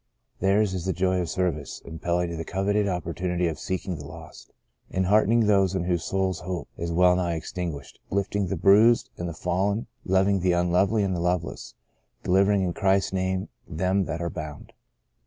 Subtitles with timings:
[0.39, 4.51] Theirs is the joy of service, impelling to the coveted opportunity of seeking the lost,
[4.89, 9.37] en heartening those in whose souls hope is well nigh extinguished, lifting the bruised and
[9.37, 11.75] fallen, loving the unlovely and the loveless,
[12.23, 14.73] delivering in Christ's name them that are bound.